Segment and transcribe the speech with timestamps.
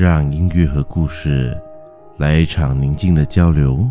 [0.00, 1.54] 让音乐和故事
[2.16, 3.86] 来一场宁静的交流。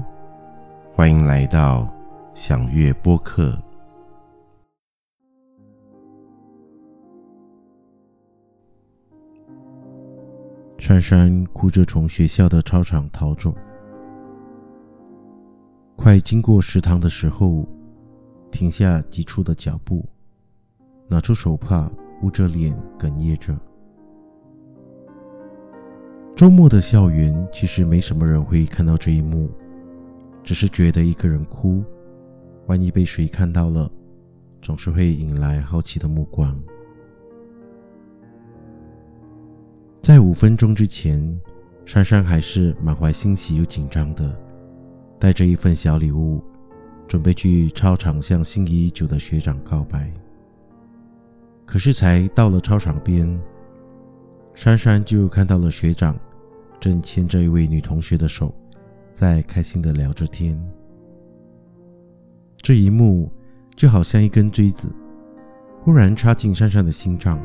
[0.91, 1.87] 欢迎来到
[2.33, 3.55] 享乐播客。
[10.79, 13.53] 珊珊哭着从学校的操场逃走，
[15.95, 17.67] 快经过食堂的时候，
[18.51, 20.03] 停下急促的脚步，
[21.07, 21.87] 拿出手帕
[22.23, 23.55] 捂着脸，哽咽着。
[26.39, 29.51] 周末的校园其实没什么人会看到这一幕，
[30.41, 31.83] 只是觉得一个人哭，
[32.67, 33.91] 万一被谁看到了，
[34.61, 36.57] 总是会引来好奇的目光。
[40.01, 41.37] 在五分钟之前，
[41.83, 44.41] 珊珊还是满怀欣喜又紧张的，
[45.19, 46.41] 带着一份小礼物，
[47.05, 50.09] 准备去操场向心仪已久的学长告白。
[51.65, 53.37] 可是才到了操场边，
[54.53, 56.17] 珊珊就看到了学长。
[56.79, 58.53] 正牵着一位女同学的手，
[59.11, 60.59] 在开心的聊着天。
[62.57, 63.31] 这一幕
[63.75, 64.93] 就好像一根锥子，
[65.81, 67.39] 忽然插进珊珊的心脏，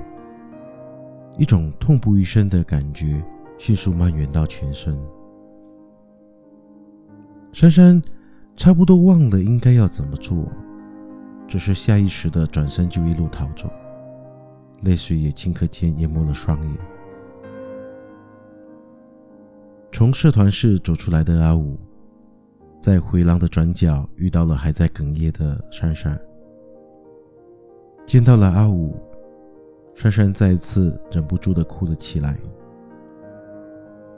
[1.38, 3.22] 一种痛不欲生的感觉
[3.58, 4.96] 迅速蔓延到全身。
[7.52, 8.02] 珊珊
[8.56, 10.50] 差不多忘了应该要怎么做，
[11.46, 13.70] 只是下意识的转身就一路逃走，
[14.82, 16.93] 泪水也顷刻间淹没了双眼。
[19.96, 21.78] 从社团室走出来的阿五，
[22.80, 26.20] 在回廊的转角遇到了还在哽咽的珊珊。
[28.04, 28.96] 见到了阿五，
[29.94, 32.36] 珊珊再次忍不住的哭了起来。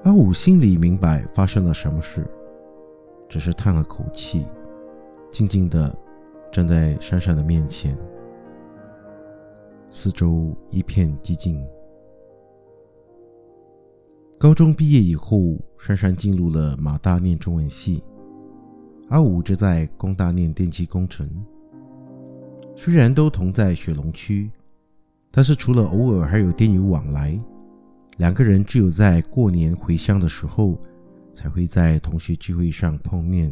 [0.04, 2.26] 阿五心里明白发生了什么事，
[3.28, 4.46] 只是叹了口气，
[5.28, 5.94] 静静的
[6.50, 7.94] 站在珊珊的面前。
[9.90, 11.62] 四周一片寂静。
[14.38, 18.02] 高中毕业以后，珊珊进入了马大念中文系，
[19.08, 21.26] 阿五则在工大念电气工程。
[22.76, 24.50] 虽然都同在雪隆区，
[25.30, 27.38] 但是除了偶尔还有电邮往来，
[28.18, 30.78] 两个人只有在过年回乡的时候，
[31.32, 33.50] 才会在同学聚会上碰面。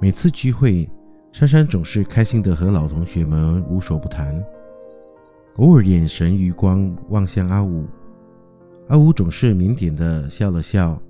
[0.00, 0.88] 每次聚会，
[1.32, 4.40] 珊珊总是开心的和老同学们无所不谈，
[5.56, 7.84] 偶尔眼神余光望向阿五。
[8.88, 11.00] 阿五总是腼腆的笑了笑。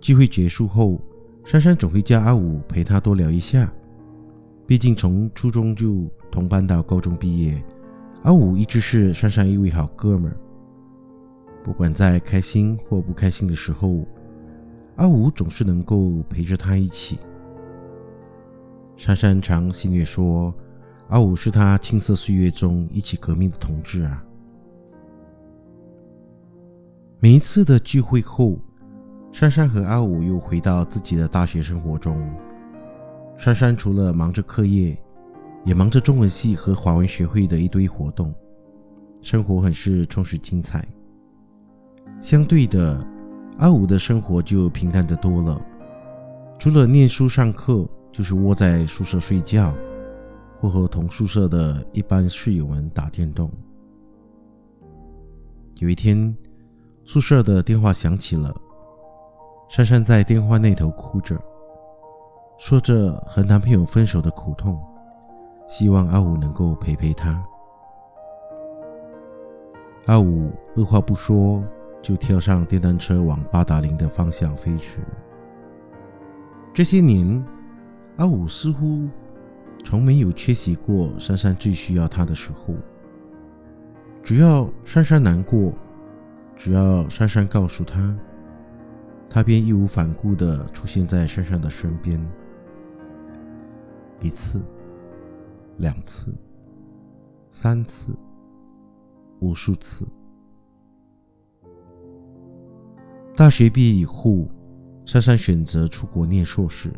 [0.00, 1.00] 聚会结束后，
[1.44, 3.72] 珊珊总会叫阿五陪她多聊一下。
[4.66, 7.64] 毕竟从初中就同班到高中毕业，
[8.22, 10.36] 阿五一直是珊珊一位好哥们儿。
[11.64, 14.06] 不管在开心或不开心的时候，
[14.96, 17.18] 阿五总是能够陪着她一起。
[18.96, 20.54] 珊珊常戏谑说
[21.08, 24.22] ：“阿五是她青涩岁月中一起革命的同志啊。”
[27.20, 28.56] 每一次的聚会后，
[29.32, 32.32] 珊珊和阿武又回到自己的大学生活中。
[33.36, 34.96] 珊珊除了忙着课业，
[35.64, 38.32] 也忙着中文系和华文学会的一堆活动，
[39.20, 40.86] 生活很是充实精彩。
[42.20, 43.04] 相对的，
[43.58, 45.60] 阿武的生活就平淡得多了，
[46.56, 49.76] 除了念书上课，就是窝在宿舍睡觉，
[50.60, 53.50] 或和同宿舍的一般室友们打电动。
[55.80, 56.36] 有一天，
[57.10, 58.54] 宿舍的电话响起了，
[59.66, 61.38] 珊珊在电话那头哭着，
[62.58, 64.78] 说着和男朋友分手的苦痛，
[65.66, 67.42] 希望阿五能够陪陪她。
[70.04, 71.64] 阿五二话不说
[72.02, 75.00] 就跳上电单车往八达岭的方向飞去。
[76.74, 77.42] 这些年，
[78.18, 79.08] 阿五似乎
[79.82, 82.74] 从没有缺席过珊珊最需要他的时候，
[84.22, 85.72] 只要珊珊难过。
[86.58, 88.18] 只要珊珊告诉他，
[89.30, 92.20] 他便义无反顾地出现在珊珊的身边。
[94.20, 94.60] 一次，
[95.76, 96.34] 两次，
[97.48, 98.12] 三次，
[99.38, 100.04] 无数次。
[103.36, 104.48] 大学毕业以后，
[105.04, 106.92] 珊珊选择出国念硕士，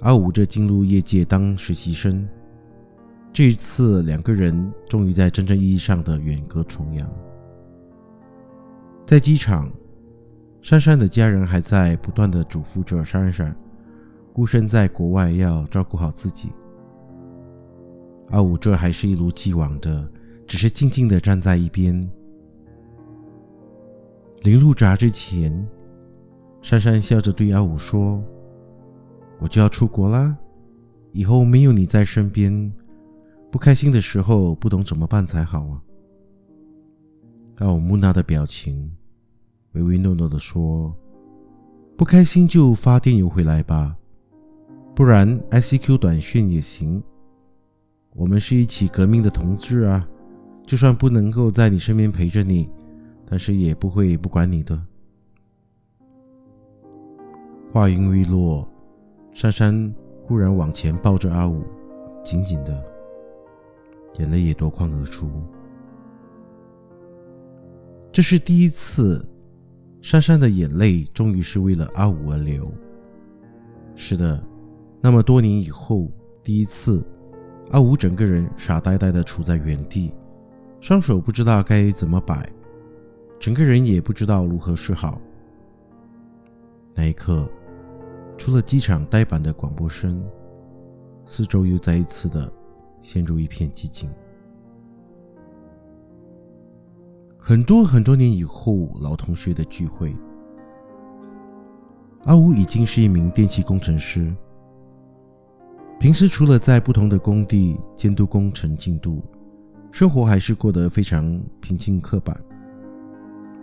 [0.00, 2.28] 阿五则进入业界当实习生。
[3.32, 7.08] 这一次，两个人终于在真正意义上的远隔重洋。
[9.06, 9.70] 在机场，
[10.62, 13.54] 珊珊的家人还在不断的嘱咐着珊珊，
[14.32, 16.50] 孤身在国外要照顾好自己。
[18.30, 20.10] 阿五这还是一如既往的，
[20.46, 22.10] 只是静静的站在一边。
[24.40, 25.68] 临入闸之前，
[26.62, 28.24] 珊珊笑着对阿五说
[29.38, 30.34] ：“我就要出国啦，
[31.12, 32.72] 以后没有你在身边，
[33.52, 35.82] 不开心的时候不懂怎么办才好啊。”
[37.58, 38.90] 阿五木讷的表情
[39.72, 40.92] 唯唯诺诺地说
[41.96, 43.96] ：“不开心就发电邮回来吧，
[44.94, 47.02] 不然 ICQ 短讯也行。
[48.16, 50.08] 我们是一起革命的同志啊，
[50.66, 52.68] 就算不能够在你身边陪着你，
[53.26, 54.80] 但是也不会不管你的。”
[57.72, 58.68] 话音未落，
[59.30, 59.94] 珊珊
[60.26, 61.62] 忽然往前抱着阿五，
[62.24, 62.84] 紧紧的，
[64.18, 65.30] 眼泪也夺眶而出。
[68.14, 69.28] 这是第一次。
[70.00, 72.72] 珊珊的眼泪终于是为了阿五而流。
[73.96, 74.40] 是的，
[75.00, 76.08] 那么多年以后，
[76.40, 77.04] 第一次，
[77.72, 80.14] 阿五整个人傻呆呆的处在原地，
[80.80, 82.48] 双手不知道该怎么摆，
[83.40, 85.20] 整个人也不知道如何是好。
[86.94, 87.50] 那一刻，
[88.38, 90.24] 除了机场呆板的广播声，
[91.24, 92.52] 四周又再一次的
[93.02, 94.08] 陷入一片寂静。
[97.46, 100.16] 很多很多年以后，老同学的聚会，
[102.24, 104.34] 阿武已经是一名电气工程师。
[106.00, 109.22] 平时除了在不同的工地监督工程进度，
[109.92, 112.34] 生活还是过得非常平静刻板。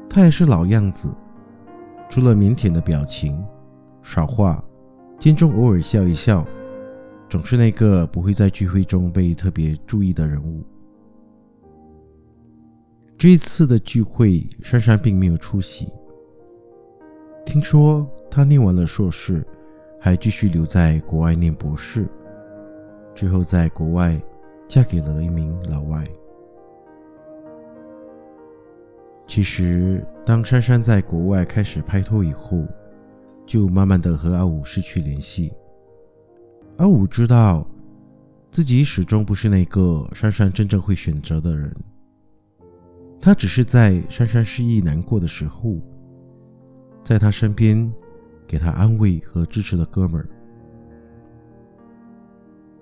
[0.08, 1.10] 他还是老样子，
[2.08, 3.44] 除了腼腆的表情、
[4.04, 4.64] 少话，
[5.18, 6.46] 间中偶尔笑一笑，
[7.28, 10.64] 总是那个不会在聚会中被特别注意的人物。
[13.22, 15.88] 这一次的聚会，珊珊并没有出席。
[17.46, 19.46] 听说她念完了硕士，
[20.00, 22.10] 还继续留在国外念博士，
[23.14, 24.20] 最后在国外
[24.68, 26.04] 嫁给了一名老外。
[29.28, 32.66] 其实，当珊珊在国外开始拍拖以后，
[33.46, 35.54] 就慢慢的和阿武失去联系。
[36.78, 37.70] 阿武知道
[38.50, 41.72] 自己始终不是那个珊珊真正会选择的人。
[43.22, 45.78] 他只是在珊珊失意难过的时候，
[47.04, 47.92] 在他身边
[48.48, 50.28] 给他安慰和支持的哥们儿。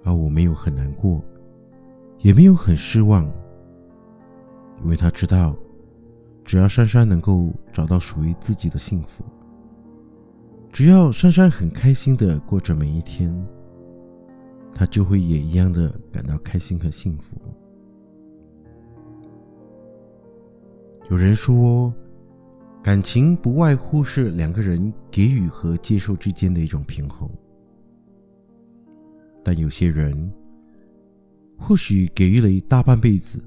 [0.06, 1.21] 而我没有很难过，
[2.19, 3.25] 也没有很失望，
[4.81, 5.57] 因为他知道，
[6.45, 9.25] 只要珊珊能够找到属于自己的幸福，
[10.71, 13.35] 只要珊珊很开心的过着每一天，
[14.74, 17.35] 他就会也一样的感到开心和幸福。
[21.09, 21.91] 有人说，
[22.83, 27.27] 感情不外乎是两个人给予和接受之间的一种平衡。
[29.44, 30.31] 但有些人，
[31.57, 33.44] 或许给予了一大半辈子，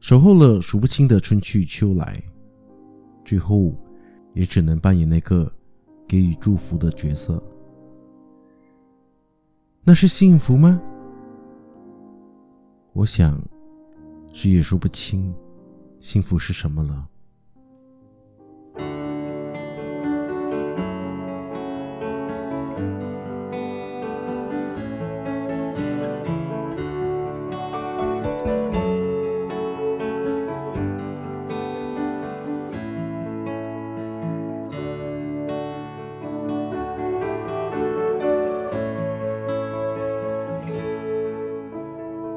[0.00, 2.20] 守候了数不清的春去秋来，
[3.24, 3.72] 最后
[4.34, 5.48] 也只能扮演那个
[6.08, 7.40] 给予祝福的角色。
[9.84, 10.82] 那是幸福吗？
[12.92, 13.40] 我想，
[14.32, 15.32] 谁也说不清。
[15.98, 17.08] 幸福是什么了？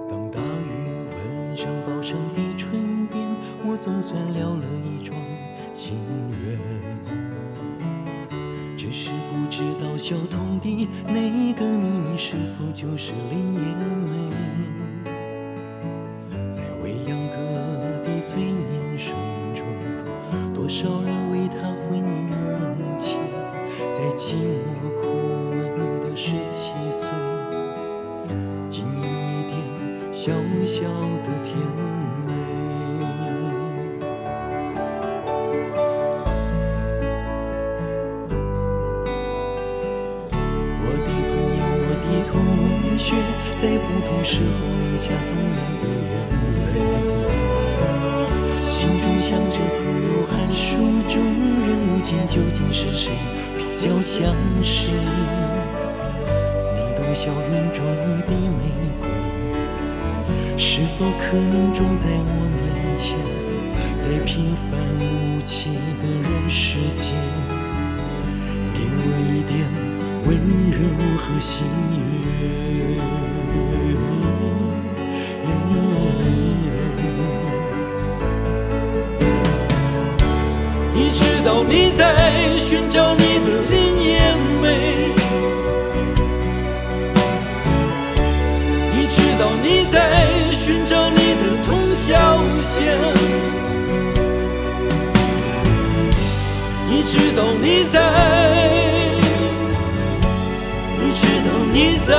[0.10, 2.79] 当大雨吻上宝山的春。
[3.80, 5.18] 总算了了一桩
[5.74, 5.98] 心
[6.46, 6.60] 愿，
[8.76, 14.30] 只是不知道小童的那个秘密是否就是林叶梅，
[16.52, 17.38] 在未央阁
[18.04, 19.16] 的催眠声
[19.56, 19.64] 中，
[20.54, 23.18] 多少人为他魂萦梦牵，
[23.94, 25.08] 在寂寞苦
[25.56, 25.60] 闷
[26.02, 27.08] 的十七岁，
[28.70, 29.04] 经营
[29.40, 29.56] 一点
[30.12, 30.34] 小
[30.68, 30.84] 小
[31.24, 31.56] 的甜
[44.30, 46.14] 不同时候流下同样的眼
[46.76, 46.78] 泪，
[48.64, 50.78] 心中想着朋友函数
[51.10, 51.18] 中
[51.66, 53.12] 人无间究竟是谁
[53.58, 54.32] 比较相
[54.62, 54.92] 识？
[56.76, 57.84] 那朵校园中
[58.28, 58.62] 的玫
[59.00, 59.10] 瑰，
[60.56, 63.18] 是否可能种在我面前？
[63.98, 67.16] 在平凡无奇的人世间，
[68.76, 69.68] 给我一点
[70.28, 70.30] 温
[70.70, 70.78] 柔
[71.18, 72.19] 和幸运。
[81.50, 82.06] 你知道你在
[82.60, 84.20] 寻找你的林叶
[84.62, 84.68] 梅，
[88.94, 89.98] 你知道你在
[90.52, 93.00] 寻找你的童小贤，
[96.88, 98.00] 你知道你在，
[101.00, 102.16] 你知道你在，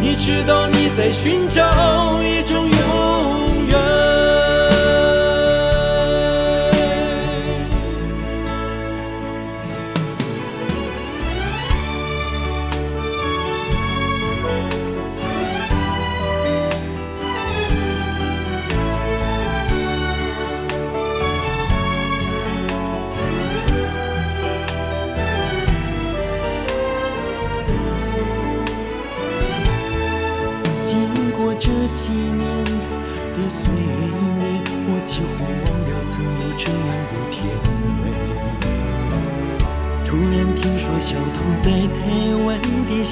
[0.00, 2.70] 你知道你在寻找一种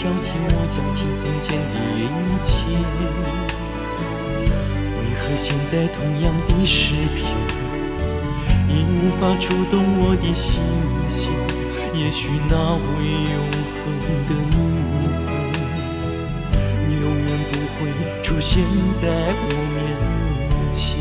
[0.01, 2.09] 消息，我想起从前的一
[2.43, 2.49] 切。
[4.97, 7.21] 为何现在同样的诗篇，
[8.67, 10.63] 已无法触动我的心
[11.07, 11.31] 弦？
[11.93, 12.57] 也许那
[12.97, 13.45] 位永
[13.77, 13.93] 恒
[14.25, 14.57] 的女
[15.21, 15.29] 子
[17.05, 17.93] 永远不会。
[18.23, 18.65] 出现
[19.03, 19.05] 在
[19.37, 19.79] 我面
[20.73, 20.97] 前，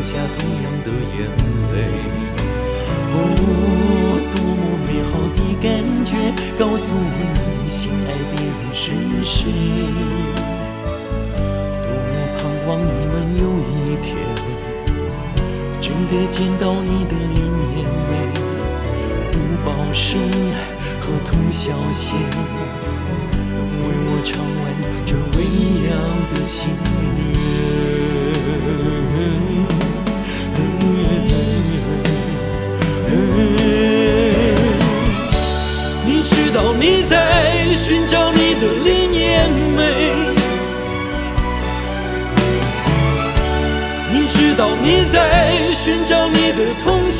[0.00, 1.28] 流下同样的眼
[1.74, 1.76] 泪。
[3.12, 3.16] 哦，
[4.32, 5.68] 多么美好的感
[6.06, 6.16] 觉，
[6.58, 7.04] 告诉我
[7.36, 8.82] 你心爱的人是
[9.22, 9.52] 谁？
[11.84, 13.44] 多么盼望你们有
[13.76, 14.08] 一天。
[15.82, 17.38] 真的见到你的林
[17.76, 18.10] 燕美，
[19.30, 20.18] 不报生
[20.98, 22.16] 和通宵弦，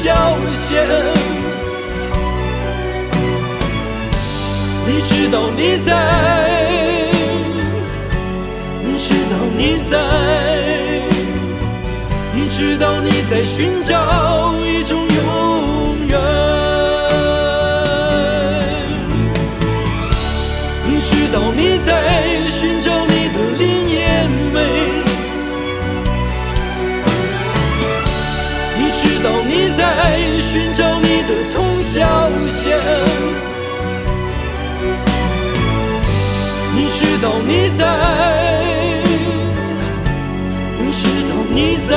[0.02, 0.88] 消闲，
[4.86, 5.92] 你知道你在，
[8.82, 9.98] 你知道你在，
[12.32, 14.49] 你知道你在寻找
[37.50, 37.84] 你在，
[40.78, 41.92] 你知道你在，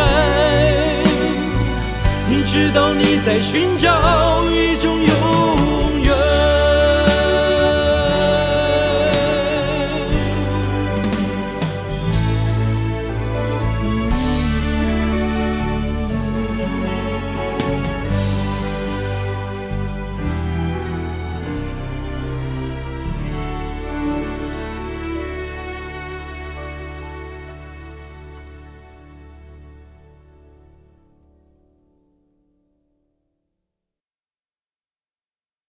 [2.27, 3.87] 你知道你在寻找
[4.49, 5.02] 一种。